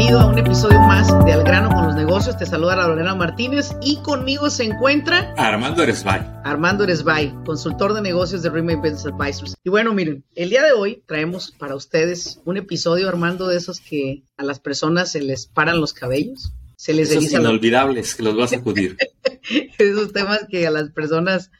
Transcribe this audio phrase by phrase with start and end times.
[0.00, 2.34] Bienvenido a un episodio más de Al grano con los negocios.
[2.38, 6.26] Te saluda Lorena Martínez y conmigo se encuentra Armando Eresbay.
[6.42, 9.54] Armando Eresbay, consultor de negocios de Remake Business Advisors.
[9.62, 13.78] Y bueno, miren, el día de hoy traemos para ustedes un episodio, Armando, de esos
[13.78, 16.54] que a las personas se les paran los cabellos.
[16.76, 18.96] Se les Esos inolvidables que los vas a acudir.
[19.78, 21.50] Esos temas que a las personas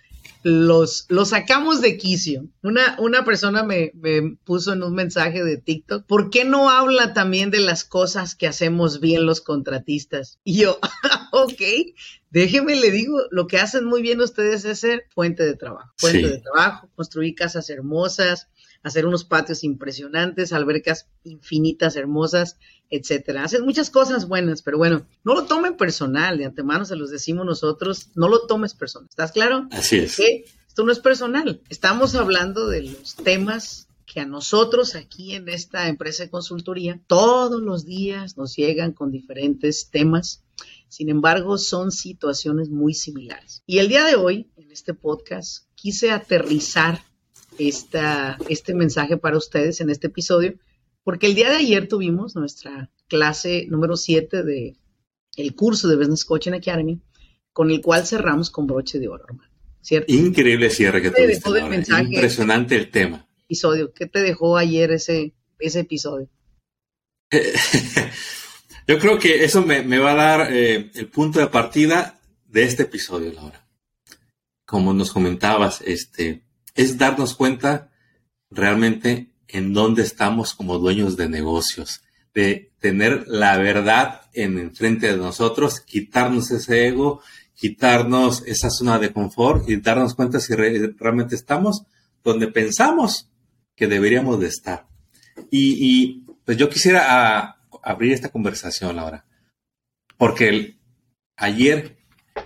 [0.43, 2.47] los, los sacamos de quicio.
[2.63, 7.13] Una, una persona me, me, puso en un mensaje de TikTok, ¿por qué no habla
[7.13, 10.39] también de las cosas que hacemos bien los contratistas?
[10.45, 10.79] Y yo,
[11.33, 11.61] ok,
[12.31, 15.93] déjeme le digo, lo que hacen muy bien ustedes es ser fuente de trabajo.
[15.99, 16.33] Fuente sí.
[16.33, 18.49] de trabajo, construir casas hermosas,
[18.83, 22.57] hacer unos patios impresionantes, albercas infinitas, hermosas,
[22.89, 23.45] etcétera.
[23.45, 27.47] Hacen muchas cosas buenas, pero bueno, no lo tomen personal, de antemano se los decimos
[27.47, 29.09] nosotros, no lo tomes personal.
[29.09, 29.69] ¿Estás claro?
[29.71, 30.17] Así es.
[30.17, 31.61] Que esto no es personal.
[31.69, 37.63] Estamos hablando de los temas que a nosotros aquí en esta empresa de consultoría todos
[37.63, 40.43] los días nos llegan con diferentes temas.
[40.89, 43.63] Sin embargo, son situaciones muy similares.
[43.67, 47.05] Y el día de hoy, en este podcast, quise aterrizar
[47.69, 50.55] esta, este mensaje para ustedes en este episodio,
[51.05, 54.77] porque el día de ayer tuvimos nuestra clase número 7 de
[55.37, 57.01] el curso de Business Coaching Academy,
[57.53, 59.51] con el cual cerramos con broche de oro, hermano.
[59.83, 60.13] ¿Cierto?
[60.13, 61.63] Increíble cierre que tuviste.
[61.69, 63.27] Mensaje, Impresionante el tema.
[63.45, 63.93] Episodio.
[63.93, 66.29] ¿Qué te dejó ayer ese, ese episodio?
[68.87, 72.65] Yo creo que eso me, me va a dar eh, el punto de partida de
[72.65, 73.67] este episodio, Laura.
[74.67, 76.43] Como nos comentabas, este,
[76.75, 77.91] es darnos cuenta
[78.51, 82.03] realmente en dónde estamos como dueños de negocios,
[82.35, 87.23] de tener la verdad en enfrente de nosotros, quitarnos ese ego,
[87.55, 91.83] quitarnos esa zona de confort y darnos cuenta si re realmente estamos
[92.23, 93.31] donde pensamos
[93.75, 94.87] que deberíamos de estar.
[95.51, 99.25] Y, pues yo quisiera a, abrir esta conversación ahora,
[100.17, 100.77] porque
[101.37, 101.97] ayer,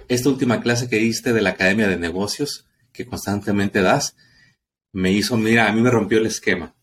[0.09, 4.17] esta última clase que diste de la Academia de Negocios, que constantemente das,
[4.93, 6.75] me hizo, mira, a mí me rompió el esquema.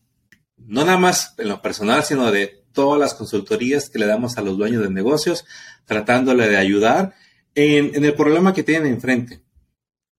[0.56, 4.42] No nada más en lo personal, sino de todas las consultorías que le damos a
[4.42, 5.44] los dueños de negocios,
[5.86, 7.14] tratándole de ayudar
[7.54, 9.42] en, en el problema que tienen enfrente.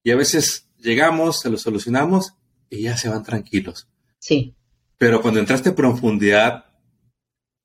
[0.03, 2.33] Y a veces llegamos, se lo solucionamos
[2.69, 3.87] y ya se van tranquilos.
[4.19, 4.55] Sí.
[4.97, 6.65] Pero cuando entraste en profundidad,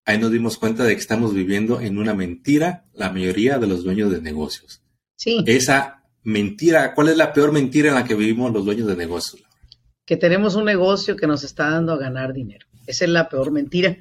[0.05, 3.85] ahí nos dimos cuenta de que estamos viviendo en una mentira la mayoría de los
[3.85, 4.83] dueños de negocios.
[5.17, 5.43] Sí.
[5.47, 9.43] Esa mentira, ¿cuál es la peor mentira en la que vivimos los dueños de negocios?
[10.05, 12.67] Que tenemos un negocio que nos está dando a ganar dinero.
[12.87, 13.97] Esa es la peor mentira.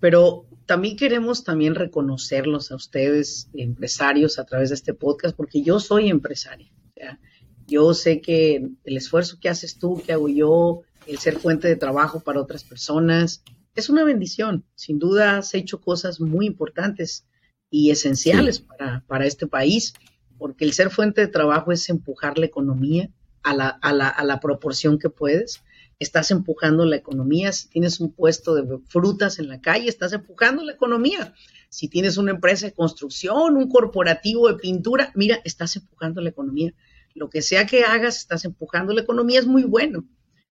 [0.00, 5.80] Pero también queremos también reconocerlos a ustedes, empresarios, a través de este podcast, porque yo
[5.80, 6.68] soy empresario.
[6.88, 7.18] O sea,
[7.66, 11.76] yo sé que el esfuerzo que haces tú, que hago yo, el ser fuente de
[11.76, 13.42] trabajo para otras personas,
[13.74, 14.64] es una bendición.
[14.74, 17.26] Sin duda has hecho cosas muy importantes
[17.70, 18.62] y esenciales sí.
[18.62, 19.94] para, para este país
[20.38, 23.10] porque el ser fuente de trabajo es empujar la economía
[23.42, 25.62] a la, a la, a la proporción que puedes.
[25.98, 27.52] Estás empujando la economía.
[27.52, 31.34] Si tienes un puesto de frutas en la calle, estás empujando la economía.
[31.68, 36.74] Si tienes una empresa de construcción, un corporativo de pintura, mira, estás empujando la economía.
[37.14, 40.06] Lo que sea que hagas, estás empujando la economía, es muy bueno.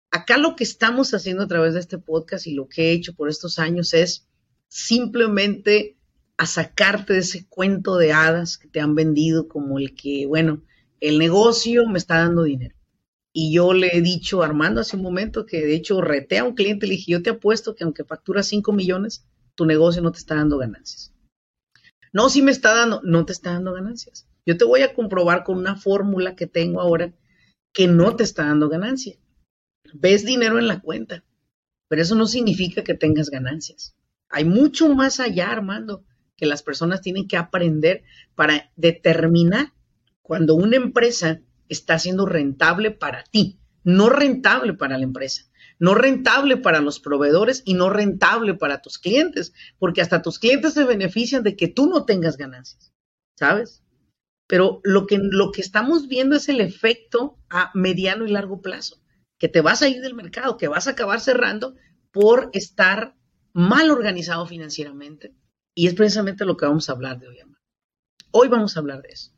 [0.09, 3.13] Acá lo que estamos haciendo a través de este podcast y lo que he hecho
[3.13, 4.27] por estos años es
[4.67, 5.97] simplemente
[6.37, 10.63] a sacarte de ese cuento de hadas que te han vendido como el que, bueno,
[10.99, 12.75] el negocio me está dando dinero.
[13.33, 16.43] Y yo le he dicho a Armando hace un momento que de hecho reté a
[16.43, 20.11] un cliente, le dije, yo te apuesto que aunque facturas 5 millones, tu negocio no
[20.11, 21.13] te está dando ganancias.
[22.13, 24.27] No, sí me está dando, no te está dando ganancias.
[24.45, 27.13] Yo te voy a comprobar con una fórmula que tengo ahora
[27.73, 29.17] que no te está dando ganancia.
[29.93, 31.25] Ves dinero en la cuenta,
[31.89, 33.95] pero eso no significa que tengas ganancias.
[34.29, 36.05] Hay mucho más allá, Armando
[36.37, 38.03] que las personas tienen que aprender
[38.35, 39.73] para determinar
[40.21, 45.43] cuando una empresa está siendo rentable para ti, no rentable para la empresa,
[45.79, 50.73] no rentable para los proveedores y no rentable para tus clientes, porque hasta tus clientes
[50.73, 52.93] se benefician de que tú no tengas ganancias,
[53.35, 53.83] ¿sabes?
[54.47, 59.01] Pero lo que, lo que estamos viendo es el efecto a mediano y largo plazo.
[59.37, 61.75] que te vas a ir del mercado, que vas a acabar cerrando
[62.11, 63.15] por estar
[63.51, 65.35] mal organizado financieramente.
[65.75, 67.37] Y es precisamente lo que vamos a hablar de hoy,
[68.31, 69.31] Hoy vamos a hablar de eso.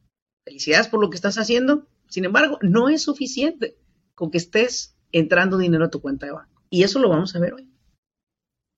[0.44, 1.88] Felicidades por lo que estás haciendo.
[2.10, 3.78] Sin embargo, no es suficiente
[4.16, 6.64] con que estés entrando dinero a tu cuenta de banco.
[6.70, 7.70] Y eso lo vamos a ver hoy.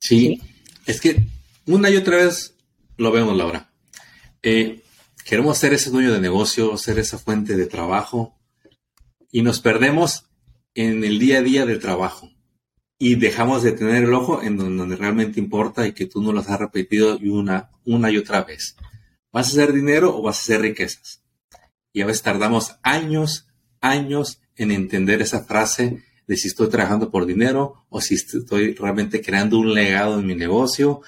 [0.01, 0.41] Sí,
[0.85, 1.25] es que
[1.67, 2.56] una y otra vez
[2.97, 3.71] lo vemos, Laura.
[4.41, 4.83] Eh,
[5.23, 8.38] queremos ser ese dueño de negocio, ser esa fuente de trabajo
[9.31, 10.25] y nos perdemos
[10.73, 12.29] en el día a día del trabajo
[13.01, 16.50] y dejamos de tener el ojo en donde, realmente importa y que tú no los
[16.50, 18.75] has repetido una, una y otra vez.
[19.31, 21.24] ¿Vas a hacer dinero o vas a hacer riquezas?
[21.94, 23.48] Y a veces tardamos años,
[23.80, 29.22] años en entender esa frase de si estoy trabajando por dinero o si estoy realmente
[29.22, 31.02] creando un legado en mi negocio.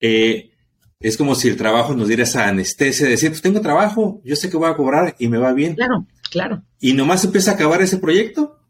[0.00, 0.52] Eh,
[1.00, 4.36] es como si el trabajo nos diera esa anestesia de decir, pues tengo trabajo, yo
[4.36, 5.74] sé que voy a cobrar y me va bien.
[5.74, 6.62] Claro, claro.
[6.78, 8.60] Y nomás empieza a acabar ese proyecto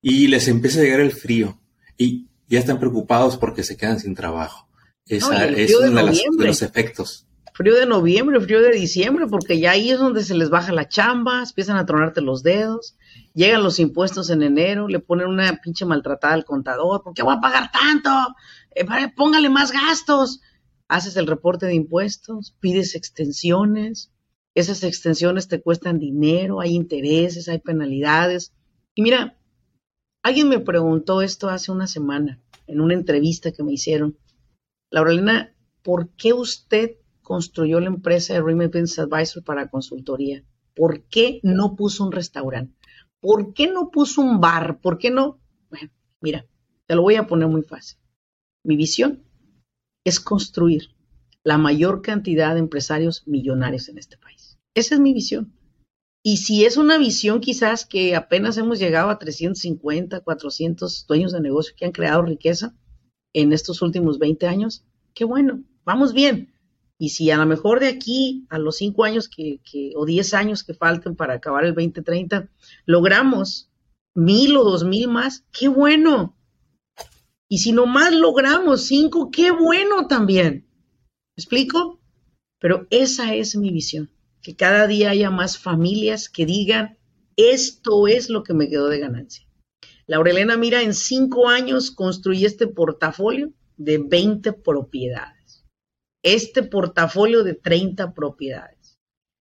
[0.00, 1.57] y les empieza a llegar el frío
[1.98, 4.68] y ya están preocupados porque se quedan sin trabajo.
[5.06, 7.26] Esa es uno de, de, los efectos.
[7.54, 10.88] Frío de noviembre, frío de diciembre, porque ya ahí es donde se les baja la
[10.88, 12.96] chamba, empiezan a tronarte los dedos,
[13.34, 17.34] llegan los impuestos en enero, le ponen una pinche maltratada al contador, ¿por qué voy
[17.36, 18.10] a pagar tanto?
[18.74, 18.86] Eh,
[19.16, 20.40] póngale más gastos.
[20.86, 24.10] Haces el reporte de impuestos, pides extensiones,
[24.54, 28.52] esas extensiones te cuestan dinero, hay intereses, hay penalidades.
[28.94, 29.37] Y mira,
[30.28, 34.18] alguien me preguntó esto hace una semana en una entrevista que me hicieron.
[34.90, 40.44] Laurelina, ¿por qué usted construyó la empresa de Remittance Advisor para consultoría?
[40.76, 42.76] ¿Por qué no puso un restaurante?
[43.20, 44.80] ¿Por qué no puso un bar?
[44.82, 45.40] ¿Por qué no?
[45.70, 45.90] Bueno,
[46.20, 46.44] mira,
[46.86, 47.98] te lo voy a poner muy fácil.
[48.62, 49.24] Mi visión
[50.04, 50.90] es construir
[51.42, 54.58] la mayor cantidad de empresarios millonarios en este país.
[54.74, 55.57] Esa es mi visión.
[56.22, 61.40] Y si es una visión quizás que apenas hemos llegado a 350, 400 dueños de
[61.40, 62.74] negocio que han creado riqueza
[63.32, 64.84] en estos últimos 20 años,
[65.14, 66.52] qué bueno, vamos bien.
[66.98, 69.60] Y si a lo mejor de aquí a los cinco años que,
[69.94, 72.50] o diez años que falten para acabar el 2030,
[72.86, 73.70] logramos
[74.14, 76.36] mil o dos mil más, qué bueno.
[77.48, 80.66] Y si nomás logramos cinco, qué bueno también.
[81.36, 82.00] ¿Me explico?
[82.58, 84.10] Pero esa es mi visión,
[84.42, 86.98] que cada día haya más familias que digan,
[87.36, 89.46] esto es lo que me quedó de ganancia.
[90.06, 95.38] Laurelena, mira, en cinco años construí este portafolio de 20 propiedades
[96.22, 98.98] este portafolio de 30 propiedades.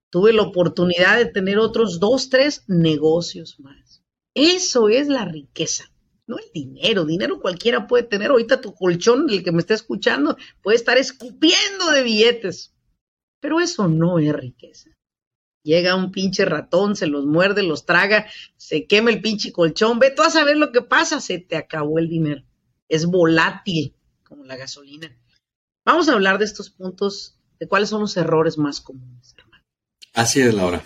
[0.10, 4.04] Tuve la oportunidad de tener otros dos, tres negocios más.
[4.34, 5.92] Eso es la riqueza,
[6.28, 7.06] no el dinero.
[7.06, 8.32] Dinero cualquiera puede tener.
[8.32, 12.74] Ahorita tu colchón, el que me está escuchando, puede estar escupiendo de billetes.
[13.48, 14.90] Pero eso no es riqueza.
[15.64, 18.28] Llega un pinche ratón, se los muerde, los traga,
[18.58, 20.00] se quema el pinche colchón.
[20.00, 22.44] Ve tú a saber lo que pasa, se te acabó el dinero.
[22.90, 23.96] Es volátil,
[24.26, 25.18] como la gasolina.
[25.86, 29.64] Vamos a hablar de estos puntos, de cuáles son los errores más comunes, hermano.
[30.14, 30.84] Así es, Laura.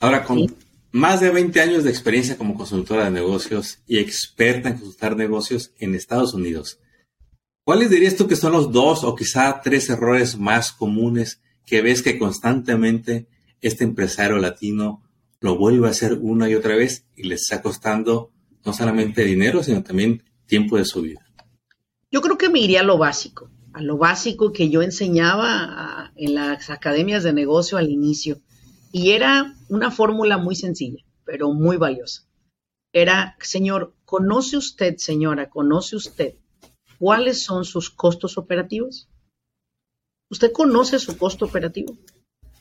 [0.00, 0.46] Ahora, con
[0.92, 5.72] más de 20 años de experiencia como consultora de negocios y experta en consultar negocios
[5.78, 6.80] en Estados Unidos,
[7.66, 12.02] ¿cuáles dirías tú que son los dos o quizá tres errores más comunes que ves
[12.02, 13.28] que constantemente
[13.60, 15.02] este empresario latino
[15.40, 18.30] lo vuelve a hacer una y otra vez y les está costando
[18.64, 21.24] no solamente dinero, sino también tiempo de su vida?
[22.10, 26.34] Yo creo que me iría a lo básico a lo básico que yo enseñaba en
[26.34, 28.40] las academias de negocio al inicio.
[28.90, 32.26] Y era una fórmula muy sencilla, pero muy valiosa.
[32.92, 36.34] Era, señor, ¿conoce usted, señora, conoce usted
[36.98, 39.08] cuáles son sus costos operativos?
[40.30, 41.96] ¿Usted conoce su costo operativo?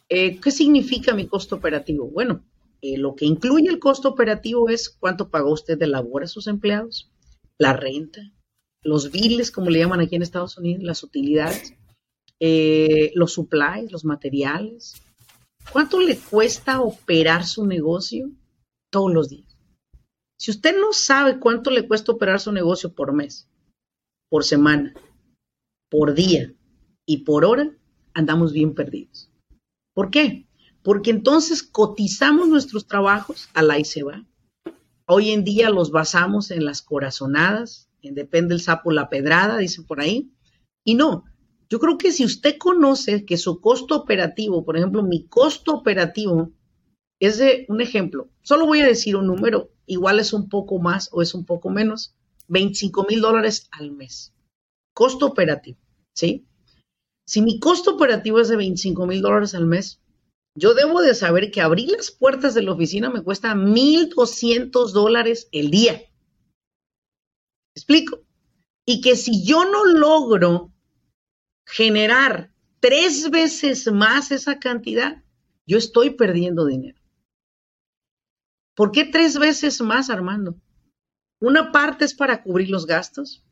[0.10, 2.08] Eh, ¿Qué significa mi costo operativo?
[2.08, 2.46] Bueno,
[2.82, 6.48] eh, lo que incluye el costo operativo es cuánto pagó usted de labor a sus
[6.48, 7.12] empleados,
[7.58, 8.22] la renta,
[8.84, 11.74] los biles, como le llaman aquí en Estados Unidos, las utilidades,
[12.40, 15.02] eh, los supplies, los materiales.
[15.74, 18.32] ¿Cuánto le cuesta operar su negocio
[18.90, 19.58] todos los días?
[20.40, 23.50] Si usted no sabe cuánto le cuesta operar su negocio por mes,
[24.30, 24.94] por semana,
[25.90, 26.54] por día
[27.08, 27.72] y por hora,
[28.14, 29.32] andamos bien perdidos.
[29.96, 30.46] ¿Por qué?
[30.84, 34.04] Porque entonces cotizamos nuestros trabajos a la y se.
[35.08, 40.02] Hoy en día los basamos en las corazonadas, depende el sapo la pedrada, dicen por
[40.02, 40.32] ahí.
[40.84, 41.24] Y no,
[41.70, 46.52] yo creo que si usted conoce que su costo operativo, por ejemplo, mi costo operativo
[47.20, 51.10] es de un ejemplo, solo voy a decir un número, igual es un poco más
[51.12, 52.14] o es un poco menos,
[52.50, 54.34] 25 mil dólares al mes.
[54.94, 55.80] Costo operativo,
[56.14, 56.46] ¿sí?
[57.28, 60.02] Si mi costo operativo es de 25 mil dólares al mes,
[60.56, 65.50] yo debo de saber que abrir las puertas de la oficina me cuesta 1.200 dólares
[65.52, 66.02] el día.
[67.76, 68.26] explico?
[68.86, 70.74] Y que si yo no logro
[71.66, 75.24] generar tres veces más esa cantidad,
[75.68, 77.00] yo estoy perdiendo dinero.
[78.74, 80.56] ¿Por qué tres veces más, Armando?
[81.42, 83.44] Una parte es para cubrir los gastos,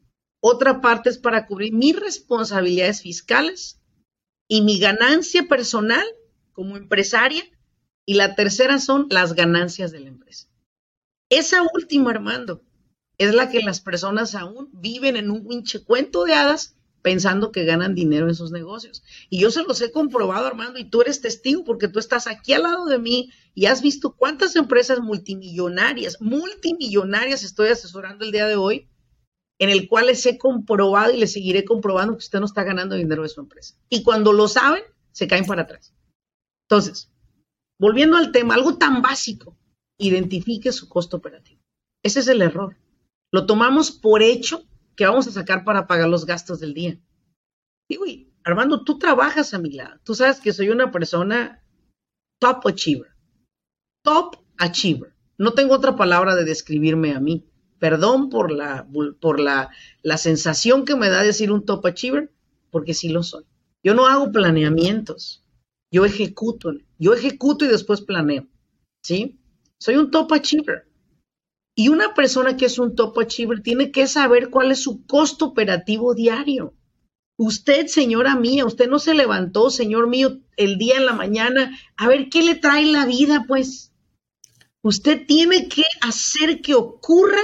[0.48, 3.82] otra parte es para cubrir mis responsabilidades fiscales
[4.48, 6.06] y mi ganancia personal
[6.54, 7.44] como empresaria,
[8.06, 10.48] y la tercera son las ganancias de la empresa.
[11.30, 12.62] Esa última, Armando,
[13.18, 17.66] es la que las personas aún viven en un pinche cuento de hadas pensando que
[17.66, 19.04] ganan dinero en sus negocios.
[19.32, 22.54] Y yo se los he comprobado, Armando, y tú eres testigo porque tú estás aquí
[22.54, 28.46] al lado de mí y has visto cuántas empresas multimillonarias, multimillonarias estoy asesorando el día
[28.46, 28.88] de hoy,
[29.60, 32.96] en el cual les he comprobado y les seguiré comprobando que usted no está ganando
[32.96, 33.76] dinero de su empresa.
[33.90, 35.94] Y cuando lo saben, se caen para atrás.
[36.68, 37.12] Entonces,
[37.80, 39.58] volviendo al tema, algo tan básico,
[39.98, 41.62] identifique su costo operativo.
[42.04, 42.78] Ese es el error.
[43.32, 47.00] Lo tomamos por hecho que vamos a sacar para pagar los gastos del día.
[47.90, 48.06] Digo,
[48.44, 50.00] Armando, tú trabajas a mi lado.
[50.04, 51.64] Tú sabes que soy una persona
[52.40, 53.12] top achiever.
[54.04, 55.16] Top achiever.
[55.38, 57.50] No tengo otra palabra de describirme a mí.
[57.80, 58.88] Perdón por la,
[59.20, 59.70] por la,
[60.02, 62.32] la sensación que me da decir un top achiever,
[62.72, 63.46] porque sí lo soy.
[63.84, 65.44] Yo no hago planeamientos.
[65.92, 66.74] Yo ejecuto.
[66.98, 68.48] Yo ejecuto y después planeo.
[69.04, 69.40] ¿Sí?
[69.80, 70.88] Soy un top achiever.
[71.76, 75.46] Y una persona que es un top achiever tiene que saber cuál es su costo
[75.46, 76.74] operativo diario.
[77.38, 82.08] Usted, señora mía, usted no se levantó, señor mío, el día en la mañana, a
[82.08, 83.92] ver qué le trae la vida, pues.
[84.82, 87.42] Usted tiene que hacer que ocurra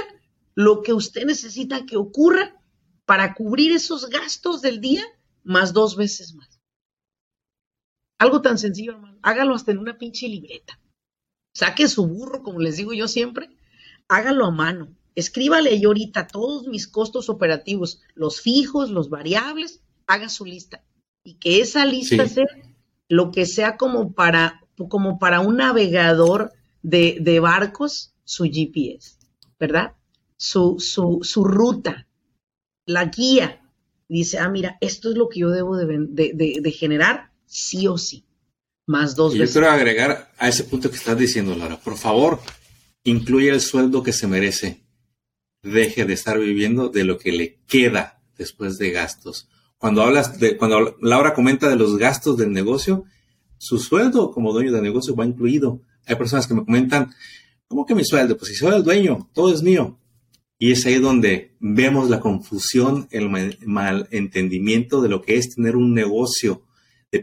[0.54, 2.60] lo que usted necesita que ocurra
[3.04, 5.04] para cubrir esos gastos del día
[5.44, 6.60] más dos veces más.
[8.18, 9.18] Algo tan sencillo, hermano.
[9.22, 10.78] Hágalo hasta en una pinche libreta.
[11.54, 13.50] Saque su burro, como les digo yo siempre,
[14.08, 14.94] hágalo a mano.
[15.14, 20.84] Escríbale ahí ahorita todos mis costos operativos, los fijos, los variables, haga su lista.
[21.24, 22.46] Y que esa lista sea
[23.08, 29.18] lo que sea como para, como para un navegador de, de barcos, su GPS,
[29.58, 29.94] ¿verdad?
[30.42, 32.08] Su, su, su, ruta,
[32.84, 33.62] la guía.
[34.08, 35.86] Dice, ah, mira, esto es lo que yo debo de,
[36.34, 38.24] de generar, sí o sí.
[38.86, 39.54] Más dos y veces.
[39.54, 41.78] Yo quiero agregar a ese punto que estás diciendo, Laura.
[41.78, 42.40] Por favor,
[43.04, 44.82] incluye el sueldo que se merece.
[45.62, 49.48] Deje de estar viviendo de lo que le queda después de gastos.
[49.78, 53.04] Cuando hablas de, cuando Laura comenta de los gastos del negocio,
[53.58, 55.82] su sueldo como dueño de negocio va incluido.
[56.06, 57.14] Hay personas que me comentan,
[57.68, 58.36] ¿cómo que mi sueldo?
[58.36, 60.00] Pues si soy el dueño, todo es mío.
[60.62, 63.28] Y es ahí donde vemos la confusión, el
[63.66, 66.62] malentendimiento de lo que es tener un negocio,
[67.10, 67.18] de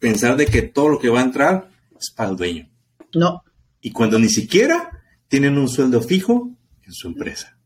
[0.00, 2.68] pensar de que todo lo que va a entrar es para el dueño.
[3.14, 3.44] No.
[3.80, 4.90] Y cuando ni siquiera
[5.28, 6.50] tienen un sueldo fijo
[6.82, 7.56] en su empresa.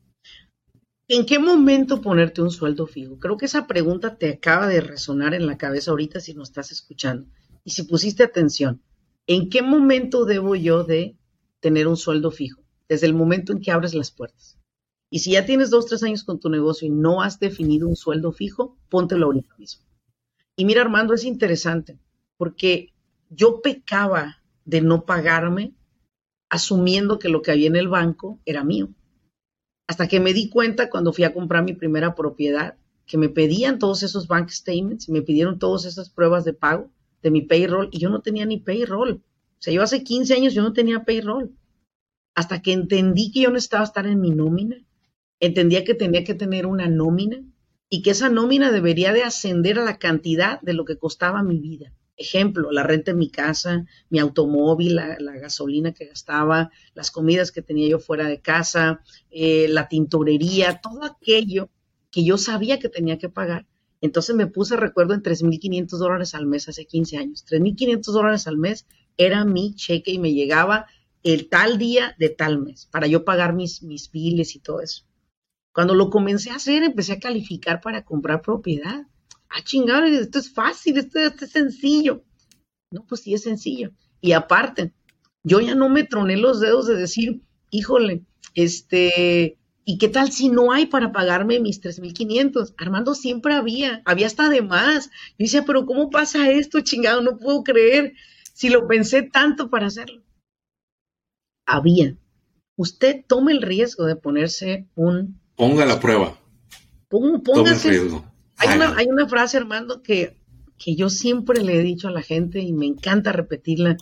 [1.09, 3.19] ¿En qué momento ponerte un sueldo fijo?
[3.19, 6.71] Creo que esa pregunta te acaba de resonar en la cabeza ahorita si nos estás
[6.71, 7.27] escuchando.
[7.65, 8.83] Y si pusiste atención,
[9.27, 11.17] ¿en qué momento debo yo de
[11.61, 12.61] tener un sueldo fijo?
[12.91, 14.58] Desde el momento en que abres las puertas.
[15.11, 17.97] Y si ya tienes dos, tres años con tu negocio y no has definido un
[17.97, 19.85] sueldo fijo, póntelo ahorita mismo.
[20.57, 21.99] Y mira, Armando, es interesante,
[22.37, 22.93] porque
[23.31, 25.75] yo pecaba de no pagarme
[26.50, 28.88] asumiendo que lo que había en el banco era mío.
[29.87, 33.79] Hasta que me di cuenta cuando fui a comprar mi primera propiedad, que me pedían
[33.79, 36.91] todos esos bank statements, me pidieron todas esas pruebas de pago
[37.23, 39.12] de mi payroll y yo no tenía ni payroll.
[39.12, 41.53] O sea, yo hace 15 años yo no tenía payroll.
[42.35, 44.77] Hasta que entendí que yo necesitaba estar en mi nómina,
[45.40, 47.42] entendía que tenía que tener una nómina
[47.88, 51.59] y que esa nómina debería de ascender a la cantidad de lo que costaba mi
[51.59, 51.92] vida.
[52.16, 57.62] Ejemplo, la renta en mi casa, mi automóvil, la, gasolina que gastaba, las comidas que
[57.62, 61.71] tenía yo fuera de casa, eh, la tintorería, todo aquello
[62.11, 63.66] que yo sabía que tenía que pagar.
[64.00, 67.45] Entonces me puse, recuerdo, en 3.500 dólares al mes hace 15 años.
[67.49, 70.87] 3.500 dólares al mes era mi cheque y me llegaba
[71.23, 75.08] el tal día de tal mes para yo pagar mis, mis biles y todo eso.
[75.78, 79.06] Cuando lo comencé a hacer, empecé a calificar para comprar propiedad
[79.49, 82.25] ah, chingado, esto es fácil, esto, es sencillo.
[82.90, 83.92] No, pues sí es sencillo.
[84.20, 84.92] Y aparte,
[85.44, 90.49] yo ya no me troné los dedos de decir, híjole, este, ¿y qué tal si
[90.49, 92.75] no hay para pagarme mis 3.500?
[92.76, 95.11] Armando siempre había, había hasta de más.
[95.38, 97.23] Yo decía, pero ¿cómo pasa esto, chingado?
[97.23, 98.14] No puedo creer
[98.52, 100.25] si lo pensé tanto para hacerlo.
[101.66, 102.16] Había.
[102.75, 105.38] Usted tome el riesgo de ponerse un...
[105.59, 106.38] Ponga la prueba.
[107.43, 108.25] póngase, el riesgo.
[108.57, 110.38] Hay una, frase, Armando, que,
[110.79, 113.97] que yo siempre le he dicho a la gente y me encanta repetirla.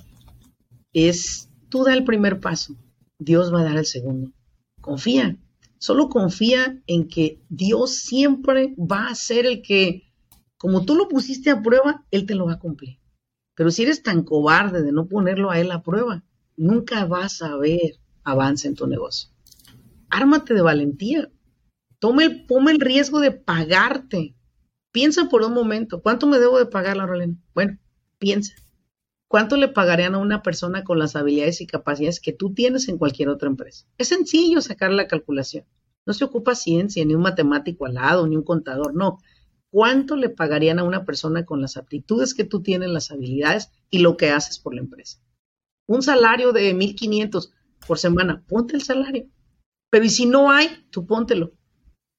[0.93, 2.77] Es, tú da el primer paso,
[3.19, 4.33] Dios va a dar el segundo.
[4.83, 5.39] Confía.
[5.79, 10.13] Solo confía en que Dios siempre va a ser el que,
[10.59, 12.99] como tú lo pusiste a prueba, Él te lo va a cumplir.
[13.55, 16.23] Pero si eres tan cobarde de no ponerlo a Él a prueba,
[16.55, 19.31] nunca vas a ver avance en tu negocio.
[20.11, 21.31] Ármate de valentía.
[22.07, 24.37] Tome el, riesgo de pagarte.
[24.93, 27.37] Piensa por un momento, ¿cuánto me debo de pagar, Laurelena?
[27.53, 27.81] Bueno,
[28.19, 28.55] piensa.
[29.27, 32.97] ¿Cuánto le pagarían a una persona con las habilidades y capacidades que tú tienes en
[32.97, 33.89] cualquier otra empresa?
[33.99, 35.65] Es sencillo sacar la calculación.
[36.07, 39.19] No se ocupa ciencia, ni un matemático al lado, ni un contador, no.
[39.71, 43.99] ¿Cuánto le pagarían a una persona con las aptitudes que tú tienes, las habilidades y
[43.99, 45.19] lo que haces por la empresa?
[45.89, 47.51] Un salario de 1.500
[47.85, 49.27] por semana, ponte el salario.
[49.91, 51.57] Pero y si no hay, tú póntelo.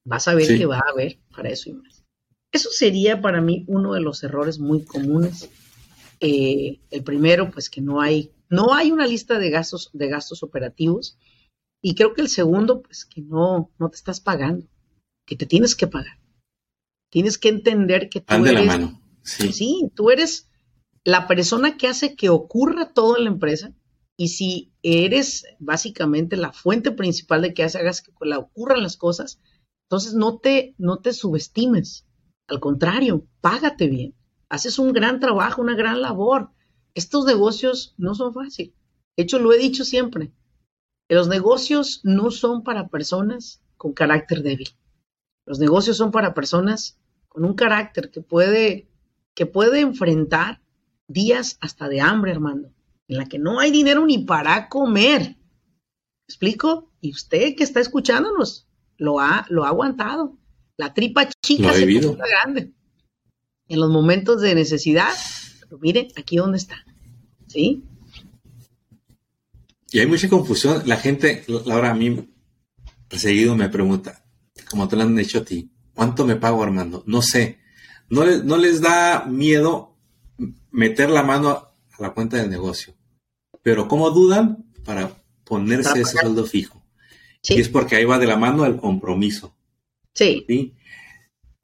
[0.08, 2.06] Vas a ver que va a haber para eso y más.
[2.54, 5.50] Eso sería para mí uno de los errores muy comunes
[6.22, 10.44] eh, el primero, pues que no hay, no hay una lista de gastos, de gastos
[10.44, 11.20] operativos.
[11.82, 14.66] Y creo que el segundo, pues que no, no te estás pagando,
[15.26, 16.20] que te tienes que pagar.
[17.12, 18.54] Tienes que entender que tú eres.
[18.54, 19.02] la mano.
[19.24, 19.52] Sí.
[19.52, 20.50] sí, tú eres
[21.04, 23.74] la persona que hace que ocurra todo en la empresa.
[24.16, 29.42] Y si eres básicamente la fuente principal de que hagas que ocurran las cosas,
[29.88, 32.06] entonces no te, no te subestimes.
[32.48, 34.18] Al contrario, págate bien
[34.50, 36.52] haces un gran trabajo, una gran labor.
[36.94, 38.74] Estos negocios no son fáciles.
[39.16, 40.32] De hecho, lo he dicho siempre.
[41.10, 44.70] Los negocios no son para personas con carácter débil.
[45.46, 48.90] Los negocios son para personas con un carácter que puede,
[49.34, 50.62] que puede enfrentar
[51.08, 52.74] días hasta de hambre, hermano,
[53.08, 55.22] en la que no hay dinero ni para comer.
[55.22, 55.38] ¿Me
[56.28, 56.92] explico?
[57.00, 58.67] Y usted que está escuchándonos
[58.98, 60.38] lo ha, lo ha aguantado.
[60.78, 62.74] La tripa chica se puso grande
[63.68, 65.14] en los momentos de necesidad,
[65.62, 66.86] pero mire, aquí dónde está.
[67.48, 67.84] ¿Sí?
[69.92, 70.84] Y hay mucha confusión.
[70.86, 72.30] La gente, ahora a mí,
[73.10, 74.24] seguido me pregunta,
[74.70, 77.04] como te lo han hecho a ti, ¿cuánto me pago, Armando?
[77.06, 77.60] No sé.
[78.10, 79.98] No, no les da miedo
[80.72, 82.94] meter la mano a la cuenta del negocio.
[83.62, 85.12] Pero ¿cómo dudan para
[85.44, 86.77] ponerse ese sueldo fijo?
[87.50, 89.56] Y es porque ahí va de la mano el compromiso.
[90.14, 90.46] Sí.
[90.48, 90.74] ¿sí?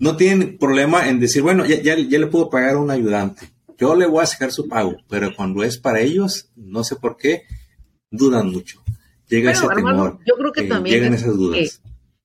[0.04, 3.50] no tienen problema en decir, bueno, ya, ya, le puedo pagar a un ayudante.
[3.78, 7.15] Yo le voy a sacar su pago, pero cuando es para ellos, no sé por
[7.15, 7.43] qué,
[8.12, 8.84] dudan mucho.
[9.30, 10.19] Llega ese temor.
[10.28, 11.82] Yo creo que también llegan esas dudas.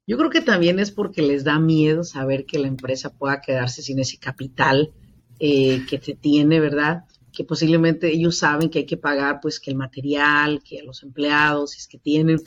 [0.06, 3.80] yo creo que también es porque les da miedo saber que la empresa pueda quedarse
[3.80, 4.92] sin ese capital
[5.38, 7.04] eh, que se tiene, ¿verdad?
[7.32, 11.04] Que posiblemente ellos saben que hay que pagar, pues, que el material, que a los
[11.04, 12.40] empleados, si es que tienen,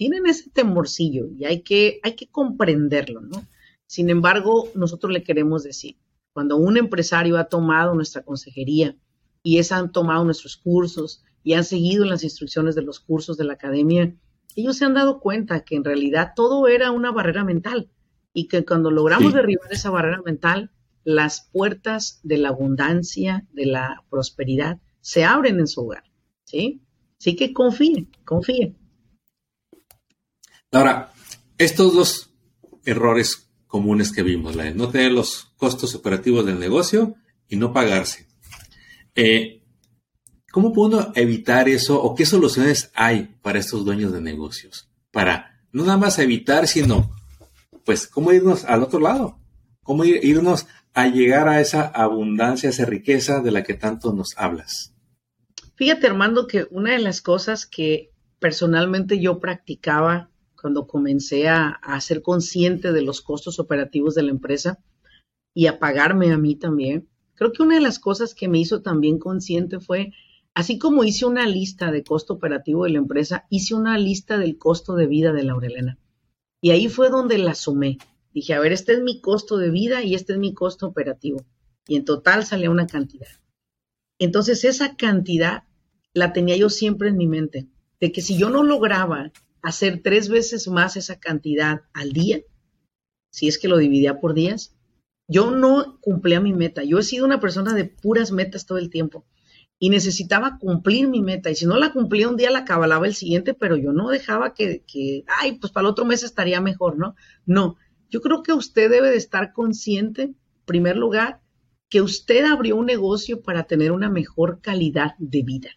[0.00, 3.46] tienen ese temorcillo y hay que, hay que comprenderlo, ¿no?
[3.84, 5.98] Sin embargo, nosotros le queremos decir,
[6.32, 8.96] cuando un empresario ha tomado nuestra consejería
[9.42, 13.44] y es, han tomado nuestros cursos y han seguido las instrucciones de los cursos de
[13.44, 14.16] la academia,
[14.56, 17.90] ellos se han dado cuenta que en realidad todo era una barrera mental
[18.32, 20.70] y que cuando logramos derribar esa barrera mental,
[21.04, 26.04] las puertas de la abundancia, de la prosperidad, se abren en su hogar.
[26.44, 26.80] ¿sí?
[27.18, 28.79] Así que confíen, confíen.
[30.72, 31.12] Ahora,
[31.58, 32.30] estos dos
[32.84, 37.14] errores comunes que vimos, no tener los costos operativos del negocio
[37.48, 38.26] y no pagarse.
[39.14, 39.62] Eh,
[40.52, 44.88] ¿Cómo puedo evitar eso o qué soluciones hay para estos dueños de negocios?
[45.12, 47.10] Para no nada más evitar, sino,
[47.84, 49.38] pues, cómo irnos al otro lado,
[49.82, 54.94] cómo irnos a llegar a esa abundancia, esa riqueza de la que tanto nos hablas.
[55.76, 60.29] Fíjate, Armando, que una de las cosas que personalmente yo practicaba
[60.60, 64.78] cuando comencé a, ser consciente de los costos operativos de la empresa
[65.54, 67.08] y a pagarme a mí también.
[67.34, 70.12] Creo que una de las cosas que me hizo también consciente fue,
[70.54, 74.58] así como hice una lista de costo operativo de la empresa, hice una lista del
[74.58, 75.98] costo de vida de Laurelena.
[76.60, 77.98] Y ahí fue donde la sumé.
[78.34, 81.44] Dije, a ver, este es mi costo de vida y este es mi costo operativo.
[81.88, 83.28] Y en total salía una cantidad.
[84.18, 85.64] Entonces esa cantidad
[86.12, 87.68] la tenía yo siempre en mi mente,
[88.00, 92.40] de que si yo no lograba hacer tres veces más esa cantidad al día,
[93.30, 94.76] si es que lo dividía por días,
[95.28, 96.82] yo no cumplía mi meta.
[96.82, 99.24] Yo he sido una persona de puras metas todo el tiempo
[99.78, 101.50] y necesitaba cumplir mi meta.
[101.50, 104.54] Y si no la cumplía un día, la cabalaba el siguiente, pero yo no dejaba
[104.54, 107.14] que, que, ay, pues para el otro mes estaría mejor, ¿no?
[107.46, 107.76] No,
[108.10, 111.40] yo creo que usted debe de estar consciente, en primer lugar,
[111.88, 115.70] que usted abrió un negocio para tener una mejor calidad de vida.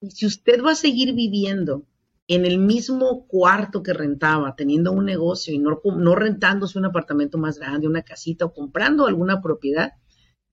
[0.00, 1.86] Y si usted va a seguir viviendo
[2.28, 7.58] en el mismo cuarto que rentaba, teniendo un negocio y no, rentándose un apartamento más
[7.58, 9.92] grande, una casita o comprando alguna propiedad,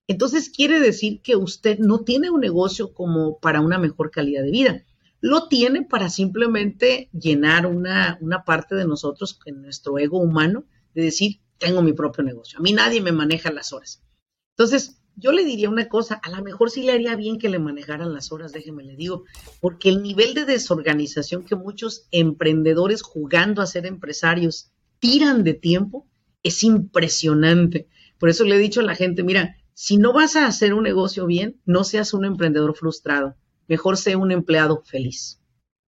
[0.07, 4.51] entonces quiere decir que usted no tiene un negocio como para una mejor calidad de
[4.51, 4.85] vida.
[5.21, 11.03] lo tiene para simplemente llenar una, una parte de nosotros, en nuestro ego humano, de
[11.03, 12.59] decir, tengo mi propio negocio.
[12.59, 14.03] A mí nadie me maneja las horas.
[14.57, 17.59] Entonces, yo le diría una cosa, a lo mejor sí le haría bien que le
[17.59, 19.23] manejaran las horas, déjeme le digo,
[19.61, 26.07] porque el nivel de desorganización que muchos emprendedores jugando a ser empresarios tiran de tiempo
[26.41, 27.87] es impresionante.
[28.17, 30.83] Por eso le he dicho a la gente, mira, si no vas a hacer un
[30.83, 33.35] negocio bien, no seas un emprendedor frustrado
[33.67, 35.41] mejor sea un empleado feliz.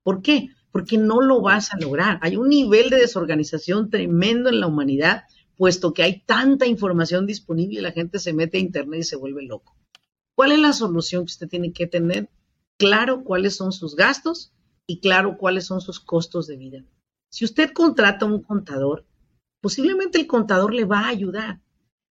[0.04, 0.50] ¿Por qué?
[0.72, 2.20] Porque no lo vas a lograr.
[2.22, 5.24] Hay un nivel de desorganización tremendo en la humanidad,
[5.58, 9.44] puesto que hay tanta información disponible la gente se mete a Internet y se vuelve
[9.44, 9.76] loco.
[10.36, 12.30] ¿Cuál es la solución que usted tiene que tener?
[12.78, 14.52] Claro cuáles son sus gastos
[14.86, 16.84] y claro cuáles son sus costos de vida.
[17.30, 19.06] Si usted contrata a un contador,
[19.62, 21.62] posiblemente el contador le va a ayudar,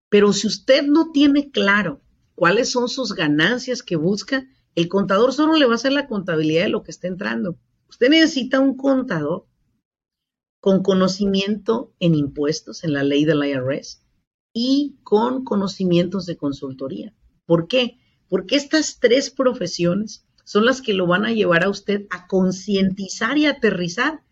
[0.08, 2.00] pero si usted no tiene claro
[2.34, 6.64] cuáles son sus ganancias que busca, el contador solo le va a hacer la contabilidad
[6.64, 7.56] de lo que está entrando.
[7.88, 9.46] Usted necesita un contador
[10.60, 14.02] con conocimiento en impuestos, en la ley del IRS,
[14.52, 17.14] y con conocimientos de consultoría.
[17.46, 17.98] ¿Por qué?
[18.28, 23.38] Porque estas tres profesiones son las que lo van a llevar a usted a concientizar
[23.38, 24.22] y aterrizar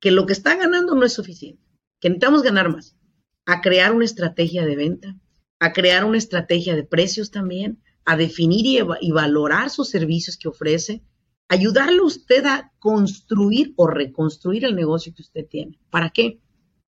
[0.00, 1.62] que lo que está ganando no es suficiente,
[2.00, 2.96] que necesitamos ganar más,
[3.44, 5.18] a crear una estrategia de venta,
[5.58, 8.66] a crear una estrategia de precios también, a definir
[9.00, 11.02] y, valorar sus servicios que ofrece,
[11.48, 15.78] ayudarle a usted a construir o reconstruir el negocio que usted tiene.
[15.90, 16.40] ¿Para qué?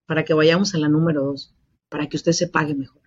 [0.06, 1.54] Para que vayamos a la número dos,
[1.88, 3.02] para que usted se pague mejor.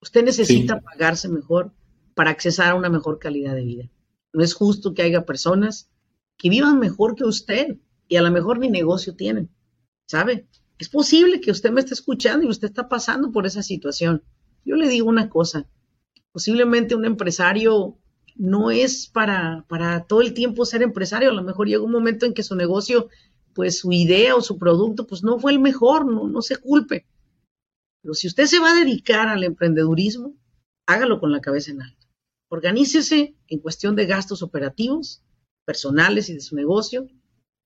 [0.00, 1.72] Usted necesita pagarse mejor
[2.14, 3.90] para accesar a una mejor calidad de vida.
[4.32, 5.90] No es justo que haya personas
[6.36, 7.78] que vivan mejor que usted
[8.08, 9.50] y a lo mejor ni negocio tienen.
[10.06, 10.46] ¿Sabe?
[10.78, 14.22] Es posible que usted me esté escuchando y usted está pasando por esa situación.
[14.64, 15.66] Yo le digo una cosa,
[16.32, 17.98] posiblemente un empresario
[18.34, 22.26] no es para, para todo el tiempo ser empresario, a lo mejor llega un momento
[22.26, 23.08] en que su negocio,
[23.54, 27.06] pues su idea o su producto, pues no fue el mejor, no, no se culpe.
[28.02, 30.36] Pero si usted se va a dedicar al emprendedurismo,
[30.86, 32.06] hágalo con la cabeza en alto.
[32.48, 35.22] Organícese en cuestión de gastos operativos,
[35.64, 37.06] personales y de su negocio.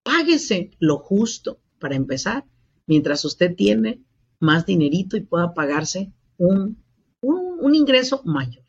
[0.05, 2.45] Páguese lo justo para empezar,
[2.87, 4.03] mientras usted tiene
[4.39, 6.79] más dinerito y pueda pagarse un
[7.21, 8.65] un, ingreso mayor.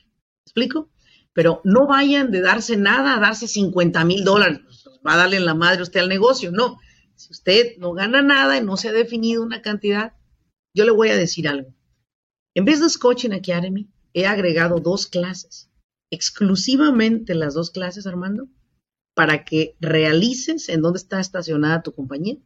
[0.45, 0.89] explico?
[1.33, 4.61] Pero no vayan de darse nada a darse 50 mil dólares.
[5.05, 6.51] Va a darle en la madre usted al negocio.
[6.51, 6.77] No.
[7.15, 10.13] Si usted no gana nada y no se ha definido una cantidad,
[10.73, 11.73] yo le voy a decir algo.
[12.55, 15.69] En de Coaching Academy, he agregado dos clases,
[16.11, 18.47] exclusivamente las dos clases, Armando,
[19.15, 22.37] para que realices en dónde está estacionada tu compañía.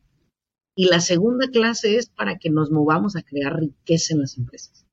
[0.76, 4.84] Y la segunda clase es para que nos movamos a crear riqueza en las empresas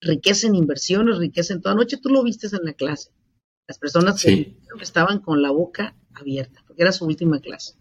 [0.00, 1.98] riqueza en inversiones, riqueza en toda noche.
[1.98, 3.10] Tú lo viste en la clase.
[3.70, 7.76] Las personas que estaban con la boca abierta, porque era su última clase.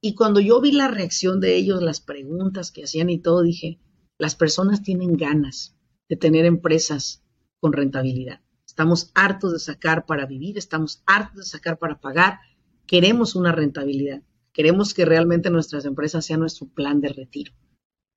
[0.00, 3.80] Y cuando yo vi la reacción de ellos, las preguntas que hacían y todo, dije,
[4.16, 5.74] las personas tienen ganas
[6.08, 7.24] de tener empresas
[7.58, 8.42] con rentabilidad.
[8.64, 12.38] Estamos hartos de sacar para vivir, estamos hartos de sacar para pagar,
[12.86, 17.52] queremos una rentabilidad, queremos que realmente nuestras empresas sean nuestro plan de retiro.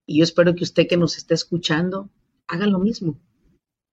[0.05, 2.11] Y yo espero que usted que nos esté escuchando
[2.45, 3.19] hagan lo mismo.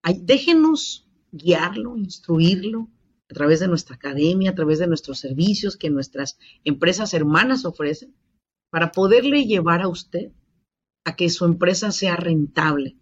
[0.05, 2.91] déjenos guiarlo, instruirlo
[3.31, 8.15] a través de nuestra academia, a través de nuestros servicios que nuestras empresas hermanas ofrecen,
[8.71, 10.33] para poderle llevar a usted
[11.05, 12.97] a que su empresa sea rentable,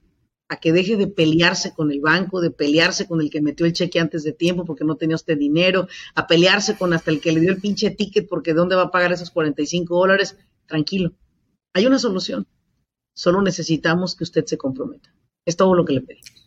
[0.48, 3.72] a que deje de pelearse con el banco, de pelearse con el que metió el
[3.72, 7.32] cheque antes de tiempo porque no tenía usted dinero, a pelearse con hasta el que
[7.32, 10.36] le dio el pinche ticket porque de dónde va a pagar esos 45 dólares.
[10.66, 11.12] Tranquilo,
[11.74, 12.46] hay una solución.
[13.14, 15.12] Solo necesitamos que usted se comprometa.
[15.44, 16.45] Es todo lo que le pedimos.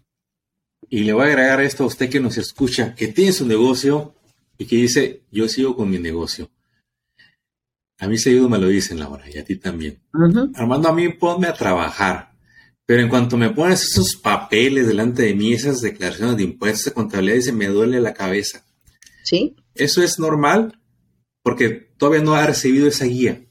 [0.90, 4.16] Y le voy a agregar esto a usted que nos escucha, que tiene su negocio
[4.58, 6.50] y que dice, yo sigo con mi negocio.
[8.00, 10.00] A mí seguido me lo dicen, Laura, y a ti también.
[10.56, 12.32] Armando, a mí ponme a trabajar.
[12.86, 16.94] Pero en cuanto me pones esos papeles delante de mí, esas declaraciones de impuestos, de
[16.94, 18.66] contabilidad, dice, me duele la cabeza.
[19.24, 19.56] Sí.
[19.76, 20.80] Eso es normal
[21.44, 23.46] porque todavía no ha recibido esa guía.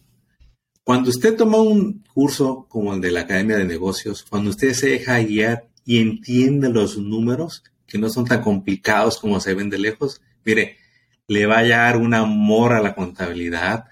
[0.82, 4.88] Cuando usted toma un curso como el de la Academia de Negocios, cuando usted se
[4.88, 9.78] deja guiar y entiende los números, que no son tan complicados como se ven de
[9.78, 10.76] lejos, mire,
[11.28, 13.86] le va a hallar un amor a la contabilidad,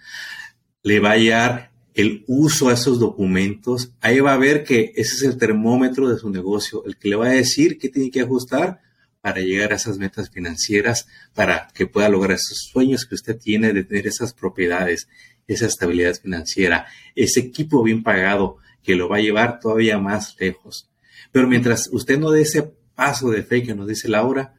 [0.83, 5.15] le va a hallar el uso a esos documentos, ahí va a ver que ese
[5.15, 8.21] es el termómetro de su negocio, el que le va a decir qué tiene que
[8.21, 8.83] ajustar
[9.23, 13.73] para llegar a esas metas financieras, para que pueda lograr esos sueños que usted tiene
[13.73, 15.09] de tener esas propiedades
[15.47, 20.91] esa estabilidad financiera, ese equipo bien pagado que lo va a llevar todavía más lejos.
[21.37, 22.63] Pero mientras usted no dé ese
[22.95, 24.55] paso de fe que nos dice Laura,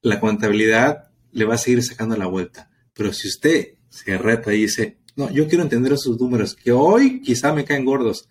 [0.00, 2.70] la contabilidad le va a seguir sacando la vuelta.
[2.94, 7.20] Pero si usted se reta y dice, no, yo quiero entender esos números que hoy
[7.20, 8.30] quizá me caen gordos,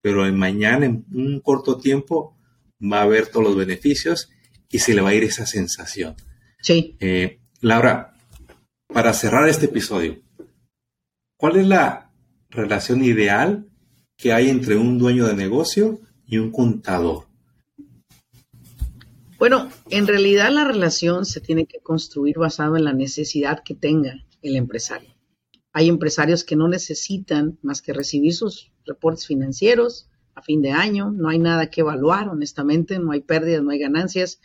[0.00, 2.34] pero en mañana, en un corto tiempo,
[2.82, 4.30] va a ver todos los beneficios
[4.70, 6.16] y se le va a ir esa sensación.
[6.62, 6.96] Sí.
[7.00, 8.14] Eh, Laura,
[8.88, 10.22] para cerrar este episodio,
[11.36, 12.10] ¿cuál es la
[12.48, 13.68] relación ideal
[14.16, 17.26] que hay entre un dueño de negocio y un contador?
[19.38, 24.24] Bueno, en realidad la relación se tiene que construir basado en la necesidad que tenga
[24.40, 25.14] el empresario.
[25.72, 31.10] Hay empresarios que no necesitan más que recibir sus reportes financieros a fin de año,
[31.10, 34.40] no hay nada que evaluar, honestamente, no hay pérdidas, no hay ganancias,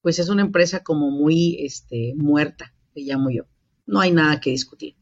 [0.00, 3.46] pues es una empresa como muy este, muerta, le llamo yo.
[3.86, 4.96] No hay nada que discutir.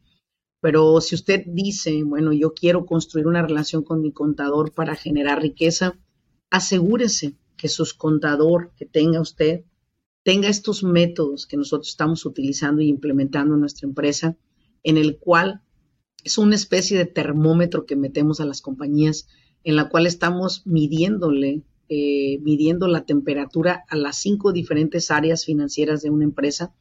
[0.61, 5.42] Pero si usted dice, bueno, yo quiero construir una relación con mi contador para generar
[5.42, 5.99] riqueza,
[6.50, 9.64] asegúrese que su contador que tenga usted
[10.24, 14.37] tenga estos métodos que nosotros estamos utilizando y implementando en nuestra empresa,
[14.83, 15.62] en el cual
[16.24, 19.28] es una especie de termómetro que metemos a las compañías,
[19.62, 26.00] en la cual estamos midiéndole, eh, midiendo la temperatura a las cinco diferentes áreas financieras
[26.00, 26.74] de una empresa,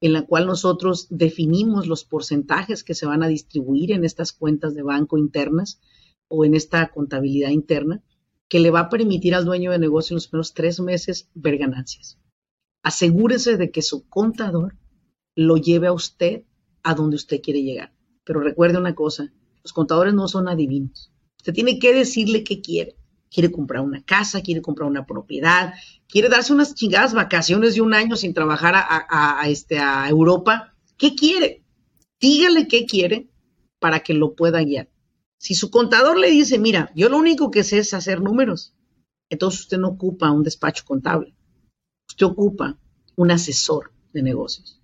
[0.00, 4.74] en la cual nosotros definimos los porcentajes que se van a distribuir en estas cuentas
[4.74, 5.80] de banco internas
[6.26, 8.02] o en esta contabilidad interna
[8.50, 11.56] que le va a permitir al dueño de negocio en los primeros tres meses ver
[11.56, 12.18] ganancias.
[12.82, 14.76] Asegúrese de que su contador
[15.36, 16.42] lo lleve a usted
[16.82, 17.94] a donde usted quiere llegar.
[18.24, 19.32] Pero recuerde una cosa,
[19.62, 21.12] los contadores no son adivinos.
[21.38, 22.96] Usted tiene que decirle qué quiere.
[23.30, 25.74] Quiere comprar una casa, quiere comprar una propiedad,
[26.08, 30.74] quiere darse unas chingadas vacaciones de un año sin trabajar a, este, a Europa.
[30.96, 31.62] ¿Qué quiere?
[32.18, 33.28] Dígale qué quiere
[33.78, 34.88] para que lo pueda guiar.
[35.40, 38.74] Si su contador le dice, mira, yo lo único que sé es hacer números,
[39.30, 41.34] entonces usted no ocupa un despacho contable.
[42.10, 42.78] Usted ocupa
[43.16, 44.82] un asesor de negocios.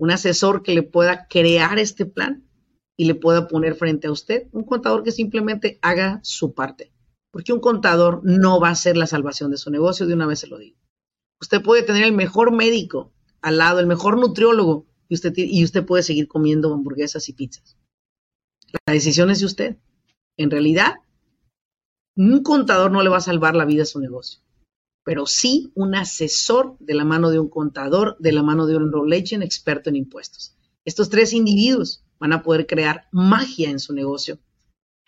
[0.00, 2.48] Un asesor que le pueda crear este plan
[2.96, 4.48] y le pueda poner frente a usted.
[4.52, 6.92] Un contador que simplemente haga su parte.
[7.30, 10.38] Porque un contador no va a ser la salvación de su negocio, de una vez
[10.38, 10.78] se lo digo.
[11.40, 15.84] Usted puede tener el mejor médico al lado, el mejor nutriólogo, y usted, y usted
[15.84, 17.76] puede seguir comiendo hamburguesas y pizzas.
[18.86, 19.76] La decisión es de usted.
[20.38, 20.94] En realidad,
[22.16, 24.40] un contador no le va a salvar la vida a su negocio,
[25.04, 28.84] pero sí un asesor de la mano de un contador, de la mano de un
[28.84, 30.56] enrollment experto en impuestos.
[30.84, 34.38] Estos tres individuos van a poder crear magia en su negocio.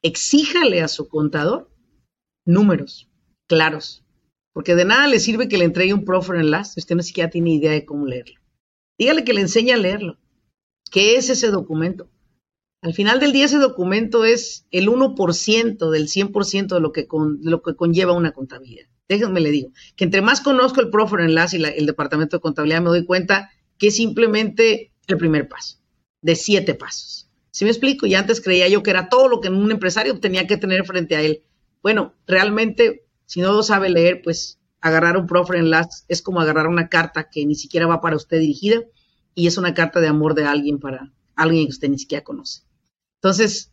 [0.02, 1.70] Exíjale a su contador
[2.44, 3.08] números
[3.48, 4.04] claros,
[4.52, 7.02] porque de nada le sirve que le entregue un profit and last si usted no
[7.02, 8.40] siquiera tiene idea de cómo leerlo.
[8.98, 10.18] Dígale que le enseñe a leerlo.
[10.90, 12.08] ¿Qué es ese documento?
[12.82, 17.50] Al final del día ese documento es el 1% del 100% de lo, que de
[17.50, 18.86] lo que conlleva una contabilidad.
[19.06, 22.80] Déjenme le digo, que entre más conozco el Profit Enlace y el departamento de contabilidad,
[22.80, 25.78] me doy cuenta que es simplemente el primer paso,
[26.22, 27.28] de siete pasos.
[27.50, 28.06] ¿Sí me explico?
[28.06, 31.16] Y antes creía yo que era todo lo que un empresario tenía que tener frente
[31.16, 31.42] a él.
[31.82, 36.66] Bueno, realmente, si no lo sabe leer, pues agarrar un Profit Enlace es como agarrar
[36.66, 38.80] una carta que ni siquiera va para usted dirigida
[39.34, 42.62] y es una carta de amor de alguien para alguien que usted ni siquiera conoce.
[43.22, 43.70] Entonces,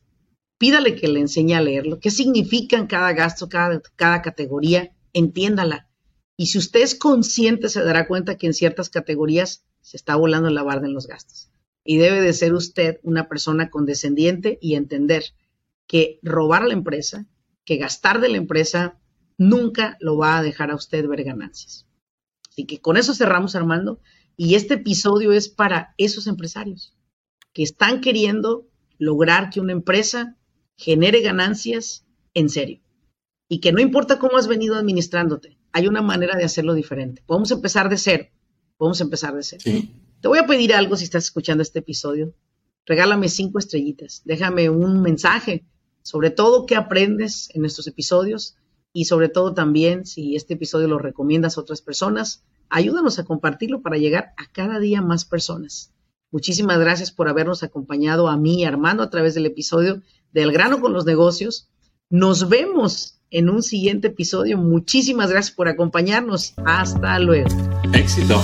[0.57, 5.87] pídale que le enseñe a leerlo, qué significan cada gasto, cada, cada categoría, entiéndala.
[6.35, 10.49] Y si usted es consciente, se dará cuenta que en ciertas categorías se está volando
[10.49, 11.49] la barda en los gastos.
[11.85, 15.23] Y debe de ser usted una persona condescendiente y entender
[15.87, 17.25] que robar a la empresa,
[17.63, 18.99] que gastar de la empresa,
[19.37, 21.87] nunca lo va a dejar a usted ver ganancias.
[22.49, 24.01] Así que con eso cerramos, Armando.
[24.35, 26.93] Y este episodio es para esos empresarios
[27.53, 30.37] que están queriendo lograr que una empresa
[30.75, 32.81] genere ganancias en serio.
[33.49, 37.23] Y que no importa cómo has venido administrándote, hay una manera de hacerlo diferente.
[37.25, 38.25] Podemos empezar de cero.
[38.77, 39.63] Podemos empezar de cero.
[40.21, 42.33] Te voy a pedir algo si estás escuchando este episodio.
[42.85, 44.21] Regálame cinco estrellitas.
[44.25, 45.65] Déjame un mensaje
[46.07, 48.55] sobre todo qué aprendes en estos episodios
[48.93, 53.81] y sobre todo también si este episodio lo recomiendas a otras personas, ayúdanos a compartirlo
[53.81, 55.91] para llegar a cada día más personas.
[56.31, 60.01] Muchísimas gracias por habernos acompañado a mí y Armando a través del episodio
[60.33, 61.69] del grano con los negocios.
[62.09, 64.57] Nos vemos en un siguiente episodio.
[64.57, 66.53] Muchísimas gracias por acompañarnos.
[66.65, 67.49] Hasta luego.
[67.93, 68.41] Éxito.